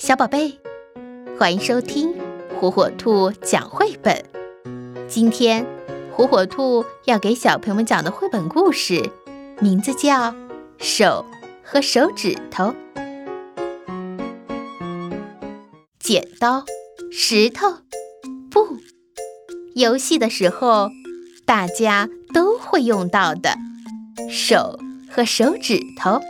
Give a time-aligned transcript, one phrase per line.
[0.00, 0.58] 小宝贝，
[1.38, 2.14] 欢迎收听
[2.58, 4.24] 火火兔讲绘本。
[5.06, 5.66] 今天，
[6.16, 9.10] 火火兔要给小朋友们讲的绘本故事，
[9.60, 10.32] 名字叫
[10.78, 11.26] 《手
[11.62, 12.74] 和手指头》。
[15.98, 16.64] 剪刀、
[17.12, 17.68] 石头、
[18.50, 18.78] 布，
[19.74, 20.88] 游戏的时候
[21.44, 23.54] 大家都会用到的
[24.30, 24.80] 手
[25.10, 26.22] 和手指头。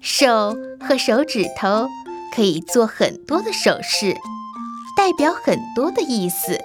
[0.00, 1.86] 手和手指头。
[2.34, 4.14] 可以做很多的手势，
[4.96, 6.58] 代表很多的意思。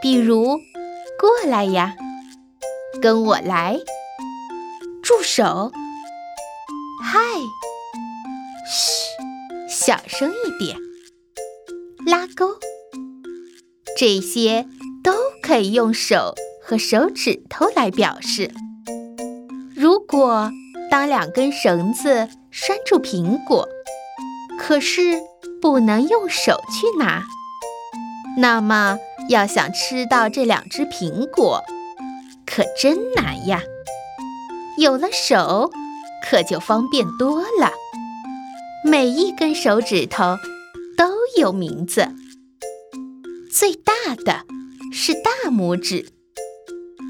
[0.00, 0.58] 比如，
[1.18, 1.94] 过来呀，
[3.02, 3.78] 跟我来，
[5.02, 5.70] 住手，
[7.02, 7.20] 嗨，
[8.66, 9.10] 嘘，
[9.68, 10.78] 小声一点，
[12.06, 12.56] 拉钩，
[13.98, 14.66] 这些
[15.02, 15.12] 都
[15.42, 18.50] 可以用手和手指头来表示。
[19.76, 20.50] 如果
[20.90, 23.68] 当两根绳子拴住苹果。
[24.70, 25.00] 可是
[25.60, 27.24] 不能用手去拿，
[28.38, 31.64] 那么要想吃到这两只苹果，
[32.46, 33.62] 可真难呀。
[34.78, 35.72] 有了手，
[36.24, 37.72] 可就方便多了。
[38.84, 40.36] 每一根手指头
[40.96, 42.14] 都有名字，
[43.52, 43.92] 最大
[44.24, 44.44] 的
[44.92, 46.12] 是大拇指，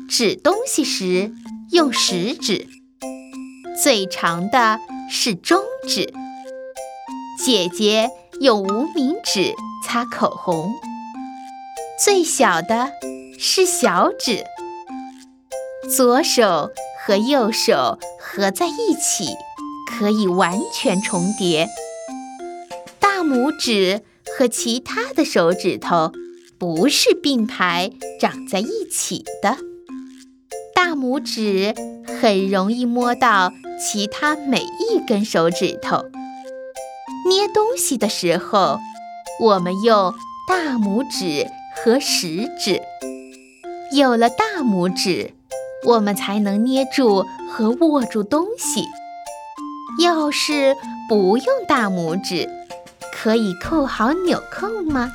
[0.09, 1.31] 指东西时
[1.73, 2.67] 用食指；
[3.83, 4.79] 最长的
[5.11, 6.15] 是中指。
[7.43, 8.11] 姐姐
[8.43, 10.71] 用无名指擦口红，
[12.05, 12.91] 最小的
[13.39, 14.45] 是小指。
[15.97, 16.71] 左手
[17.03, 19.35] 和右手合在一起，
[19.91, 21.67] 可以完全重叠。
[22.99, 24.03] 大拇指
[24.37, 26.13] 和其他的手指头
[26.59, 29.57] 不是并排长在一起的。
[30.75, 31.75] 大拇指
[32.21, 33.51] 很容易摸到
[33.83, 36.05] 其他每一根手指头。
[37.31, 38.81] 捏东西的时候，
[39.39, 40.13] 我们用
[40.49, 42.83] 大拇指和食指。
[43.93, 45.33] 有了大拇指，
[45.87, 48.85] 我们才能捏住和握住东西。
[50.03, 50.77] 要是
[51.09, 52.51] 不用大拇指，
[53.13, 55.13] 可以扣好纽扣吗？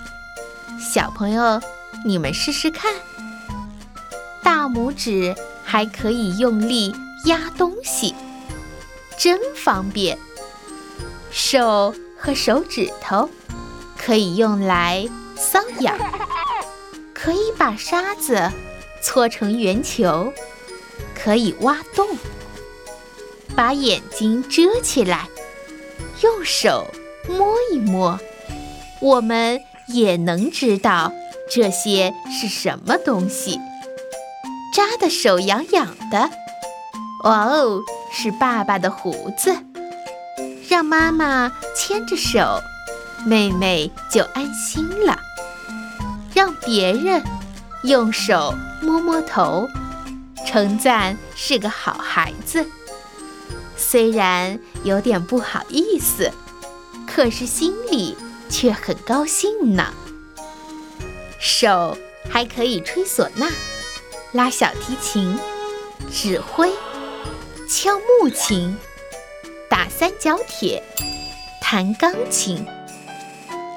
[0.79, 1.59] 小朋友，
[2.05, 2.93] 你们试试看。
[4.41, 5.35] 大拇指
[5.65, 6.95] 还可以用力
[7.25, 8.15] 压东西，
[9.17, 10.17] 真方便。
[11.37, 11.93] 手
[12.25, 13.29] 和手指头
[13.95, 15.95] 可以用来搔痒，
[17.13, 18.51] 可以把沙子
[18.99, 20.33] 搓成圆球，
[21.13, 22.07] 可以挖洞，
[23.55, 25.27] 把眼睛遮起来，
[26.23, 26.87] 用手
[27.29, 28.19] 摸一摸，
[28.99, 31.11] 我们也能知道
[31.51, 33.59] 这些是什么东西。
[34.73, 36.31] 扎的手痒痒的，
[37.23, 37.81] 哇哦，
[38.11, 39.55] 是爸爸的胡子。
[40.67, 42.61] 让妈妈牵着手，
[43.25, 45.19] 妹妹就安心了。
[46.33, 47.23] 让别人
[47.83, 49.69] 用手摸摸头，
[50.45, 52.65] 称赞是个好孩子。
[53.77, 56.31] 虽然有点不好意思，
[57.07, 58.17] 可是心里
[58.49, 59.93] 却很高兴呢。
[61.39, 61.97] 手
[62.29, 63.47] 还可以吹唢呐、
[64.31, 65.37] 拉小提琴、
[66.11, 66.71] 指挥、
[67.69, 68.75] 敲木琴。
[69.75, 70.81] 打三角铁，
[71.59, 72.65] 弹钢琴，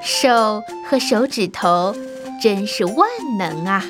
[0.01, 1.93] 手和手指头
[2.41, 3.83] 真是万能啊！